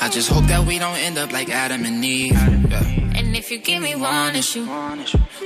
[0.00, 2.32] I just hope that we don't end up like Adam and Eve.
[2.32, 3.18] Yeah.
[3.18, 4.64] And if you give me one issue,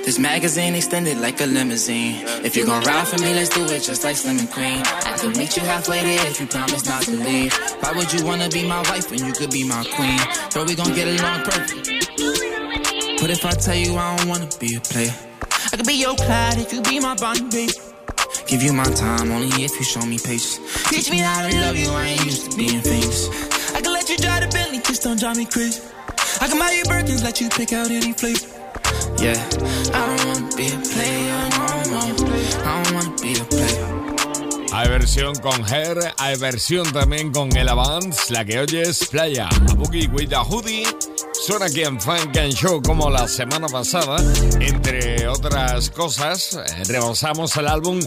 [0.04, 2.22] This magazine extended like a limousine.
[2.44, 4.82] If you're gonna ride for me, let's do it just like Slim and Queen.
[4.86, 7.52] I could meet you halfway there if you promise not to leave.
[7.80, 10.20] Why would you wanna be my wife when you could be my queen?
[10.54, 11.90] Girl, we gon' get along perfect.
[13.20, 15.31] What if I tell you I don't wanna be a player?
[15.72, 17.70] I could be your Clyde if you be my babe.
[18.46, 20.60] Give you my time only if you show me patience.
[20.90, 23.28] Teach me how to love you, I ain't used to being famous.
[23.74, 25.80] I can let you drive the Bentley, just don't drive me crazy.
[26.42, 28.46] I can buy you Birkins, let you pick out any flavor.
[29.16, 29.40] Yeah,
[29.94, 30.11] I
[35.02, 40.28] versión con Her, hay versión también con El Avance, la que oyes, Playa, Abuki with
[40.28, 40.86] the Hoodie.
[41.44, 44.18] Suena aquí en Funk and Show como la semana pasada.
[44.60, 47.98] Entre otras cosas, rebosamos el álbum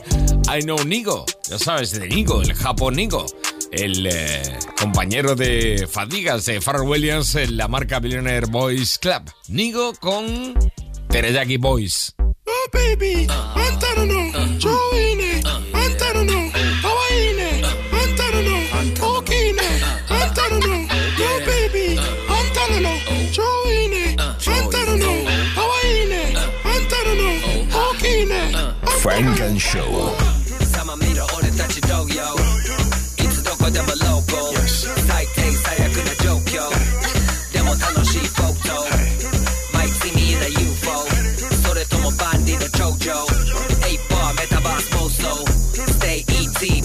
[0.48, 1.26] I Know Nigo.
[1.50, 3.26] Ya sabes, de Nigo, el Japón Nigo.
[3.74, 9.30] El eh, compañero de fatigas de Pharrell Williams en la marca Billionaire Boys Club.
[9.50, 10.58] Nigo con
[11.10, 12.16] Tereyaki Boys.
[12.48, 13.28] Oh baby,
[15.46, 15.65] 안
[29.06, 30.18] Frank and Show.
[30.74, 32.26] 様見ろ俺たち同様
[33.24, 34.52] いつどこでもローコ
[35.06, 36.66] 最低最悪な状況
[37.54, 38.74] でも楽しいフォト
[39.78, 41.06] Might see me in a UFO
[41.68, 45.30] それともバンディの頂上8バーメタバース妄想
[46.00, 46.82] Stay ET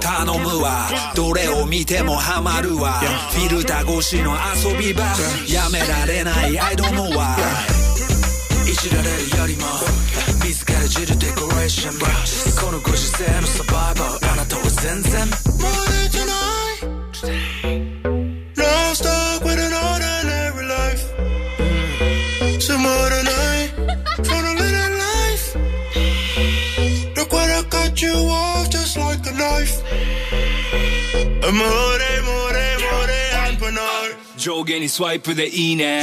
[0.00, 3.00] 頼むわどれを見てもハマるわ。
[3.30, 5.02] フィルター越しの遊び場
[5.48, 7.86] やめられない I don't know why
[8.68, 10.05] いじられるよりも
[11.86, 12.08] Asian bro.
[12.24, 15.30] 시커는 구시세로 survivor 하나 더 센셈
[15.60, 16.82] More than tonight
[18.56, 21.04] Now stuck with an ordinary life.
[22.60, 23.70] Some more tonight.
[24.24, 25.46] Trying a live life.
[27.16, 29.82] Look what I cut you off just like a knife.
[31.46, 36.02] Amore, more, more, more, 한번 널 조견이 스와이프돼 이네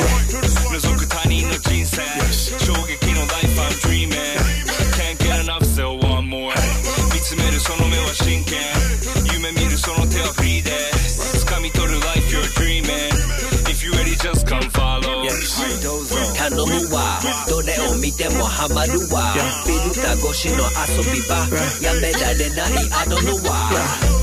[18.12, 19.32] てもハマるわ
[19.64, 21.36] フィルター越しの遊び場
[21.80, 24.21] やめられないあののは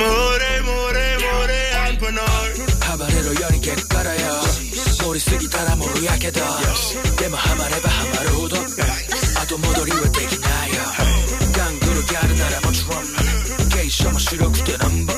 [0.00, 1.52] More, more, more,
[1.84, 2.56] and Bernard.
[2.96, 4.20] 暴れろより結果だよ
[4.98, 6.40] 盛りすぎたらもうやけど
[7.20, 10.80] でもハマればハマるほど後戻りはできないよ
[11.56, 13.04] ガングルギャルならもちろん
[13.76, 15.12] 芸者も白くてなんぼ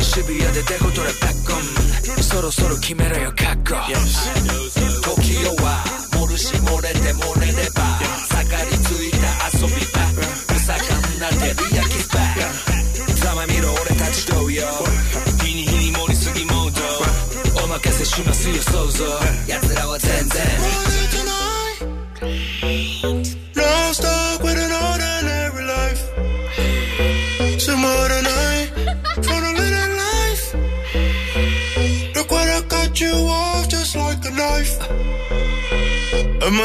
[0.00, 3.92] 渋谷でデコトレバッコンそろそろ決めろよ覚悟
[5.20, 7.91] 時よは盛るし漏れて漏れれば
[18.18, 21.78] you I see your close up 야들아와 텐텐 Rolling tonight.
[23.56, 23.92] Long
[24.44, 26.02] with an ordinary life.
[28.20, 28.68] Night
[29.96, 30.44] life.
[32.14, 34.76] Look what I got you off just like a knife.
[36.42, 36.60] Am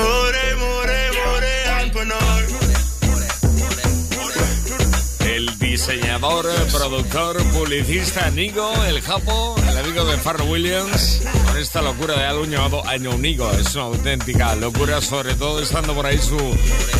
[6.17, 12.25] diseñador, productor, publicista Nigo, el Japo, el amigo de Farrell Williams, con esta locura de
[12.25, 13.51] álbum llamado I Know Nigo.
[13.51, 16.37] Es una auténtica locura, sobre todo estando por ahí su,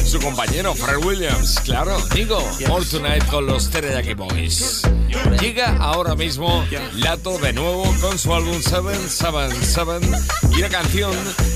[0.06, 1.60] su compañero Farrell Williams.
[1.62, 4.84] Claro, Nigo, More Tonight con los Teriyaki Boys.
[5.42, 6.64] Llega ahora mismo
[6.94, 11.14] Lato de nuevo con su álbum 777 y una canción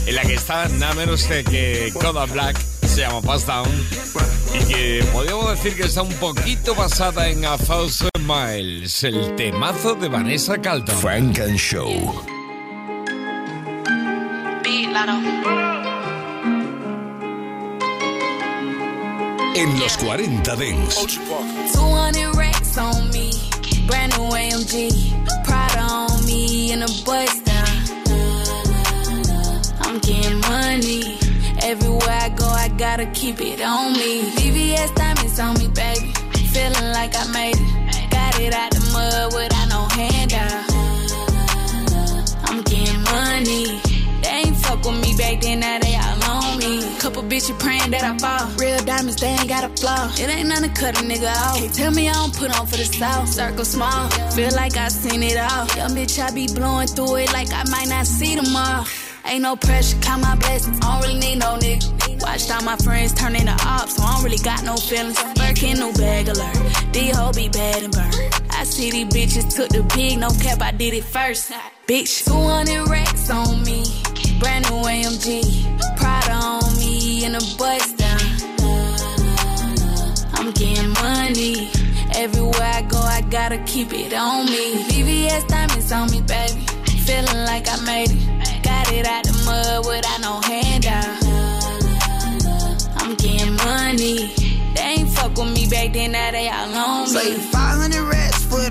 [0.07, 2.57] en la que está nada menos que, que Koda Black
[2.87, 7.57] se llama Pass Down y que podríamos decir que está un poquito basada en A
[7.57, 10.95] Thousand Miles, el temazo de Vanessa Carlton.
[10.97, 12.23] Frank and Show.
[19.53, 20.95] En los 40 Dents.
[21.73, 23.31] 200 racks on me.
[23.87, 24.89] Brand new AMG.
[25.43, 27.67] Prada on me and a bust down.
[29.81, 31.17] I'm getting money.
[31.63, 32.40] Everywhere I go,
[32.77, 34.21] gotta keep it on me.
[34.37, 36.13] VVS diamonds on me, baby.
[36.53, 38.11] Feeling like I made it.
[38.11, 40.65] Got it out the mud without no handout.
[42.45, 43.79] I'm getting money.
[44.21, 46.99] They ain't fuck with me back then, now they all on me.
[46.99, 48.47] Couple bitches praying that I fall.
[48.57, 50.11] Real diamonds, they ain't got a flaw.
[50.13, 51.57] It ain't nothing to cut a nigga off.
[51.57, 53.29] Can't tell me I don't put on for the south.
[53.29, 55.65] Circle small, feel like I seen it all.
[55.77, 58.83] Young bitch, I be blowing through it like I might not see tomorrow.
[59.25, 60.79] Ain't no pressure, count my blessings.
[60.81, 62.10] I don't really need no nigga.
[62.21, 65.21] Watched all my friends turn into ops, so I don't really got no feelings.
[65.35, 66.57] Birkin, no bag alert.
[66.93, 68.11] These hoe be bad and burn.
[68.51, 71.51] I see these bitches took the pig, no cap, I did it first.
[71.87, 73.83] Bitch, 200 racks on me.
[74.39, 75.97] Brand new AMG.
[75.97, 78.19] Prada on me and a bust down.
[80.35, 81.71] I'm getting money.
[82.15, 84.83] Everywhere I go, I gotta keep it on me.
[84.83, 86.65] VVS diamonds on me, baby.
[87.05, 88.63] Feeling like I made it.
[88.63, 91.20] Got it out the mud without no handout.
[93.11, 94.33] I'm getting money.
[94.73, 97.43] They ain't fuck with me back then, now they all on Say me.
[97.43, 98.70] 500 rats for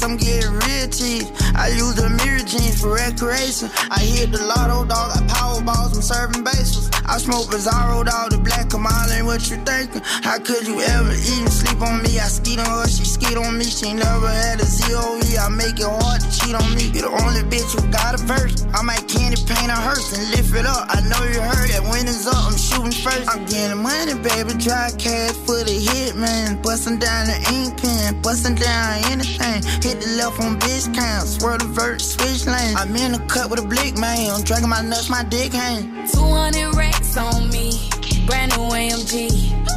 [0.00, 1.28] I'm getting real cheap.
[1.52, 3.68] I use the mirror jeans for recreation.
[3.92, 6.88] I hit the lotto dog, I power balls, I'm serving bases.
[7.04, 10.00] I smoke Bizarro dog, the black Kamala, ain't what you thinking.
[10.24, 12.16] How could you ever even sleep on me?
[12.16, 13.68] I skeet on her, she skeet on me.
[13.68, 16.88] She never had a ZOE, I make it hard to cheat on me.
[16.88, 18.64] You the only bitch who got a verse.
[18.72, 20.88] I might candy paint a hearse and lift it up.
[20.88, 23.28] I know you heard that when it's up, I'm shooting first.
[23.28, 26.62] I'm getting money, baby, dry cash for the hit, man.
[26.62, 29.60] Busting down the ink pen, busting down anything.
[29.82, 32.76] Hit the left on bitch count, swerve the vert, switch lanes.
[32.76, 34.30] I'm in the cut with a blick, man.
[34.30, 36.06] I'm dragging my nuts, my dick hang.
[36.06, 37.90] 200 racks on me.
[38.24, 39.26] Brand new AMG.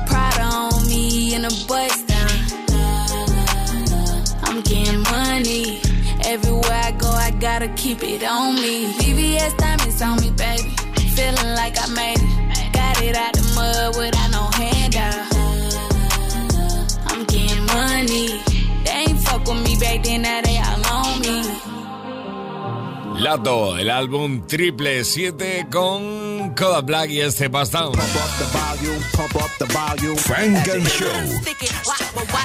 [0.05, 2.29] Prada on me and a bust down.
[4.43, 5.81] I'm getting money.
[6.23, 8.93] Everywhere I go, I gotta keep it on me.
[8.99, 10.69] VVS diamonds on me, baby.
[11.17, 12.73] Feeling like I made it.
[12.73, 15.25] Got it out the mud without no handout.
[17.09, 18.44] I'm getting money.
[19.45, 20.54] Fuck with me back then, that me.
[23.25, 27.93] Lato, el álbum Triple 7 con Coda Black y este Down.
[30.17, 31.07] Frank and Show.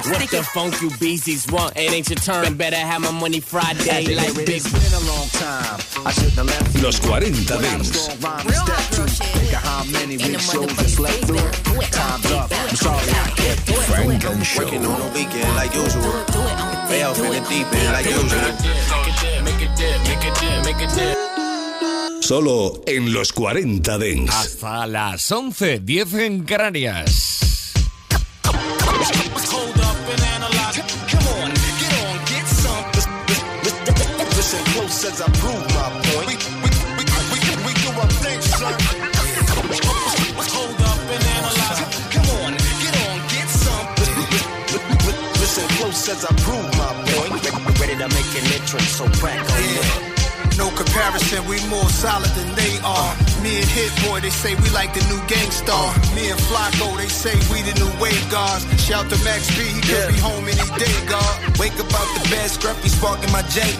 [0.09, 1.77] What the funk you beasties want?
[1.77, 2.57] It ain't your turn.
[2.57, 4.63] Better have my money Friday like big.
[4.63, 5.79] Been a long time.
[6.03, 8.07] I shouldn't have left Los 40 Dents.
[8.07, 11.51] Think of how many big shows I slept through.
[11.91, 12.51] Time's up.
[12.51, 13.75] I'm sorry I kept it.
[13.85, 14.63] Frank and Show.
[14.63, 16.11] Working on the weekend like usual.
[16.89, 19.10] Way off in the deep end like usual.
[22.21, 24.33] Solo en los 40 Dents.
[24.33, 27.31] Hasta las 11, 10 en Canarias.
[45.91, 47.79] Says I prove my point.
[47.79, 50.10] Ready to make an entrance, so crack on yeah.
[50.61, 53.13] No comparison, we more solid than they are.
[53.41, 55.89] Me and Hit Boy, they say we like the new Gang Starr.
[56.13, 58.61] Me and Flacko, they say we the new wave guards.
[58.77, 61.57] Shout to Max B, he could be home any day, God.
[61.57, 63.73] Wake up out the bed, scruffy sparking my J.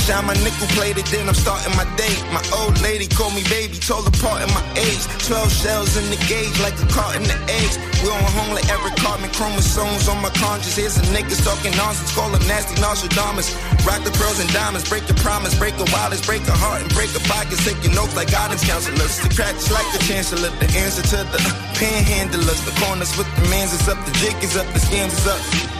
[0.00, 2.14] Shine my nickel plated, then I'm starting my day.
[2.32, 5.04] My old lady called me baby, told apart in my age.
[5.28, 7.76] 12 shells in the gauge, like a cart in the eggs.
[8.00, 10.72] We on home like every carbon chromosomes on my conscience.
[10.76, 13.52] Here's some niggas talking nonsense, call them nasty Nostradamus.
[13.84, 16.90] Rock the pearls and diamonds, break your promise, break a wallets, break a heart, and
[16.96, 17.60] break a pocket.
[17.60, 19.20] Take your notes like guidance counselors.
[19.20, 21.40] The cracks like the chancellor, the answer to the
[21.76, 22.60] panhandlers.
[22.64, 25.79] The corners with the mans is up, the jig is up, the scams is up.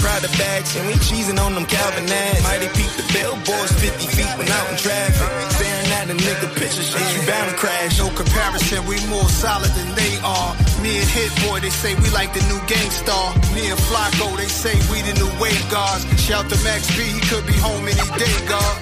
[0.00, 2.42] Prada bags, and we cheesing on them Calvin ads.
[2.42, 5.28] Mighty peep the billboards 50 feet when out in traffic.
[5.52, 8.00] Staring at a nigga picture, shit, you bound to crash.
[8.00, 10.56] No comparison, we more solid than they are.
[10.80, 13.36] Me and Hit Boy, they say we like the new Gang Starr.
[13.52, 16.08] Me and Flacko, they say we the new wave guards.
[16.16, 18.76] Shout to Max B, he could be home any day, God.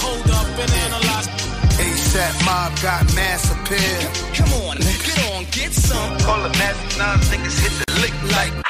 [0.00, 1.28] Hold up and analyze.
[1.76, 4.00] ASAP Mob got mass appeal.
[4.32, 6.18] Come on, get on, get some.
[6.24, 8.69] Call the nasty nines, niggas hit the lick like.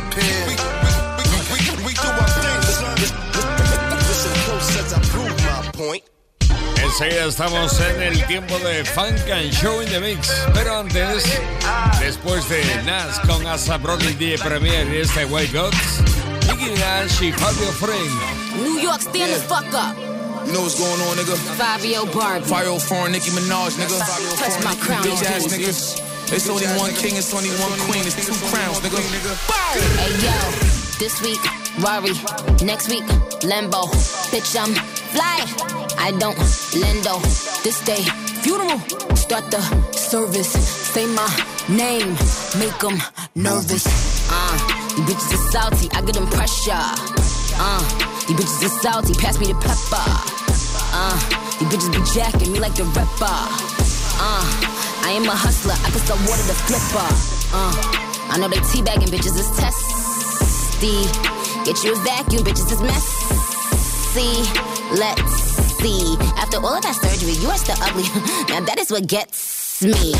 [0.11, 0.47] appeal.
[0.47, 2.95] We, we, we, we, we do our thing, son.
[2.99, 6.03] Listen close as I prove my point.
[6.83, 10.29] Enseguida estamos en el tiempo de Funk and Show in the Mix.
[10.53, 11.23] Pero antes,
[11.99, 16.01] después de Nas con Asa Brody DJ Premier y este White Gods,
[16.49, 17.71] Nicki Minaj y Fabio.
[18.57, 19.95] New York, stand the fuck up.
[20.45, 21.37] You know what's going on, nigga?
[21.55, 22.45] Fabio Barbie.
[22.45, 23.99] Fire foreign Nicki Minaj, nigga.
[24.37, 26.10] Touch my crown, Bitch ass bitch.
[26.33, 29.03] It's only one king, it's only one queen, it's two crowns, nigga.
[29.99, 30.31] Hey yo,
[30.97, 31.43] this week,
[31.83, 32.13] Rari.
[32.65, 33.03] Next week,
[33.43, 33.83] Lambo.
[34.31, 34.73] Bitch, I'm
[35.11, 35.43] fly.
[35.99, 36.37] I don't
[36.71, 37.19] lendo.
[37.63, 38.01] This day,
[38.43, 38.79] funeral.
[39.15, 39.59] Start the
[39.91, 40.51] service.
[40.93, 41.27] Say my
[41.67, 42.15] name.
[42.57, 42.97] Make them
[43.35, 43.85] nervous.
[44.31, 44.55] Uh,
[44.97, 45.89] you bitches are salty.
[45.91, 46.71] I get them pressure.
[47.59, 47.83] Uh,
[48.29, 49.13] you bitches are salty.
[49.15, 50.07] Pass me the pepper.
[50.95, 51.19] Uh,
[51.59, 53.35] you bitches be jacking me like the rapper.
[54.23, 55.73] Uh, I am a hustler.
[55.73, 57.09] I can sell water to flipper.
[57.53, 57.73] Uh,
[58.29, 61.03] I know they teabagging bitches is testy.
[61.65, 64.61] Get you a vacuum, bitches is messy.
[64.97, 65.33] Let's
[65.79, 66.17] see.
[66.37, 68.03] After all of that surgery, you are still ugly.
[68.49, 70.13] now that is what gets me.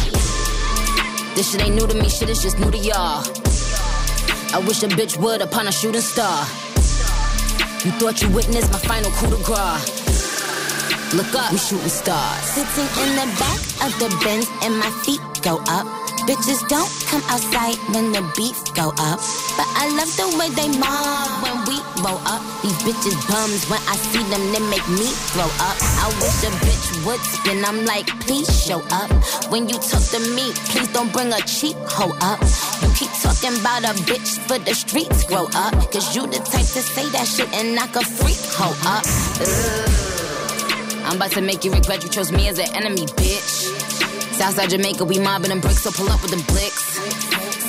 [1.35, 3.23] This shit ain't new to me, shit is just new to y'all.
[4.53, 6.45] I wish a bitch would upon a shooting star.
[7.85, 10.00] You thought you witnessed my final coup de grace.
[11.13, 12.39] Look up, we shooting stars.
[12.55, 15.83] Sitting in the back of the Benz and my feet go up.
[16.23, 19.19] Bitches don't come outside when the beats go up.
[19.59, 22.39] But I love the way they mob when we roll up.
[22.63, 25.75] These bitches bums when I see them, they make me throw up.
[25.99, 27.65] I wish a bitch would spin.
[27.65, 29.11] I'm like, please show up.
[29.51, 32.39] When you talk to me, please don't bring a cheap hoe up.
[32.79, 35.75] You keep talking about a bitch for the streets, grow up.
[35.91, 39.03] Cause you the type to say that shit and knock a freak hoe up.
[39.43, 40.10] Ugh.
[41.11, 43.67] I'm about to make you regret you chose me as an enemy, bitch.
[44.35, 46.81] Southside Jamaica, we mobbing them bricks, so pull up with them blicks.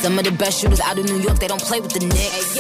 [0.00, 2.54] Some of the best shooters out of New York, they don't play with the Knicks.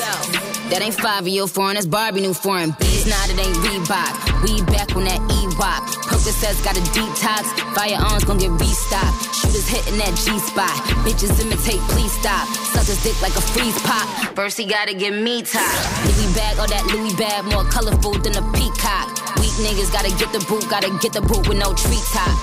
[0.70, 2.74] That ain't five year foreign, that's Barbie new foreign.
[3.02, 4.14] Bees, nah, that ain't Reebok.
[4.46, 5.82] We back on that E-Rock.
[6.22, 7.50] says got a detox.
[7.74, 9.34] Firearms gon' get restocked.
[9.34, 10.70] Shooters hitting that G spot.
[11.02, 12.46] Bitches imitate, please stop.
[12.70, 14.06] Suck his dick like a freeze pop.
[14.34, 15.66] First he gotta get me top.
[16.06, 19.10] Louis bag, all that Louis bag, more colorful than a peacock.
[19.42, 22.38] Weak niggas gotta get the boot, gotta get the boot with no tree top.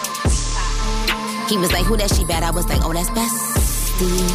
[1.48, 2.44] He was like, who that she bad?
[2.44, 4.28] I was like, oh, that's bestie.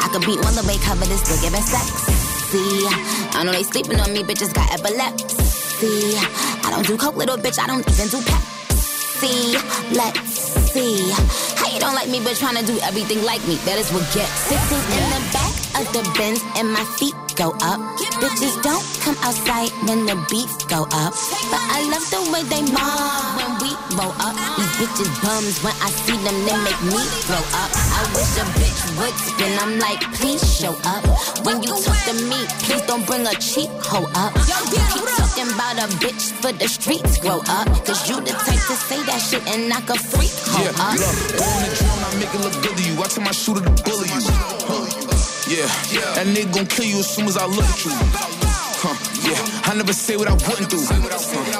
[0.00, 2.12] I could beat one the way cover this look give it sexy.
[3.32, 5.59] I know they sleeping on me, bitches got epilepsy.
[5.82, 9.54] I don't do coke, little bitch, I don't even do Pepsi.
[9.96, 10.30] Let's
[10.72, 11.08] see.
[11.08, 13.56] You don't like me, but trying to do everything like me?
[13.64, 14.28] That is what gets.
[14.46, 17.80] Sitting in the back of the Benz and my feet go up.
[18.20, 21.16] Bitches don't come outside when the beats go up.
[21.48, 24.36] But I love the way they move when we roll up.
[24.60, 27.70] These bitches bums when I see them, they make me throw up.
[27.72, 29.52] I wish a bitch would spin.
[29.56, 31.02] I'm like, please show up.
[31.48, 34.36] When you talk to me, please don't bring a cheap hoe up.
[34.68, 37.66] You keep talking about a bitch for the streets, grow up.
[37.88, 41.69] Cause you the type to say that shit and knock a freak hoe Yeah, up.
[41.76, 42.94] Drone, I make it look good to you.
[43.02, 44.20] I tell my shooter to bully you.
[44.68, 44.86] Huh,
[45.48, 45.66] Yeah,
[46.14, 47.90] that nigga gon' kill you as soon as I look at you.
[48.82, 48.96] Huh,
[49.28, 50.78] yeah, I never say what I wouldn't do.
[50.80, 51.59] Huh,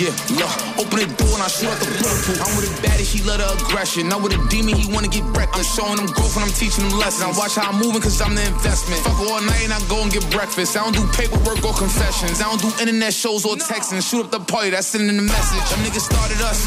[0.00, 0.48] yeah, look,
[0.80, 2.40] open the door and I shoot out the bulletproof.
[2.40, 4.08] I'm with a baddie, she love the aggression.
[4.08, 5.52] Not with a demon, he wanna get wrecked.
[5.52, 7.24] I'm showing him growth and I'm teaching him lessons.
[7.24, 9.04] I watch how I'm moving cause I'm the investment.
[9.04, 10.76] Fuck all night and I go and get breakfast.
[10.76, 12.40] I don't do paperwork or confessions.
[12.40, 14.00] I don't do internet shows or texting.
[14.00, 15.64] Shoot up the party, that's sending the message.
[15.68, 16.64] Them niggas started us.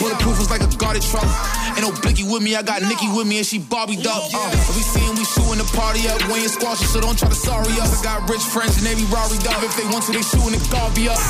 [0.00, 1.28] Bulletproof was like a guarded truck.
[1.76, 4.32] Ain't no blicky with me, I got Nikki with me and she Barbie up.
[4.32, 6.16] Uh, we seeing we shooting the party up.
[6.32, 8.00] We ain't squashing, so don't try to sorry us.
[8.00, 9.60] I got rich friends and they be Rory up.
[9.60, 11.20] If they want to, they shooting the Garvey up.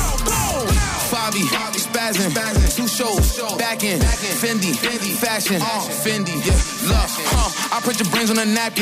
[1.27, 1.43] Fabi,
[1.75, 2.31] spazzing,
[2.75, 4.71] two shows, back in, Fendi,
[5.19, 6.55] fashion, Fendi, yeah,
[6.87, 7.75] love, huh?
[7.75, 8.75] I put your brains on a napkin.